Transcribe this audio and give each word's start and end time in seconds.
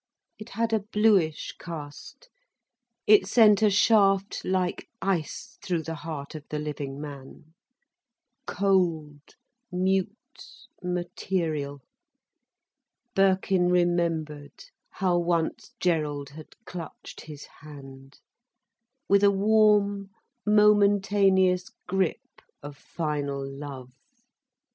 It 0.39 0.49
had 0.57 0.73
a 0.73 0.79
bluish 0.79 1.53
cast. 1.59 2.27
It 3.05 3.27
sent 3.27 3.61
a 3.61 3.69
shaft 3.69 4.43
like 4.43 4.87
ice 4.99 5.59
through 5.61 5.83
the 5.83 5.93
heart 5.93 6.33
of 6.33 6.43
the 6.49 6.57
living 6.57 6.99
man. 6.99 7.53
Cold, 8.47 9.21
mute, 9.71 10.07
material! 10.81 11.81
Birkin 13.13 13.69
remembered 13.69 14.63
how 14.89 15.19
once 15.19 15.71
Gerald 15.79 16.29
had 16.31 16.55
clutched 16.65 17.21
his 17.25 17.45
hand, 17.59 18.17
with 19.07 19.23
a 19.23 19.29
warm, 19.29 20.09
momentaneous 20.47 21.69
grip 21.87 22.41
of 22.63 22.75
final 22.75 23.47
love. 23.47 23.91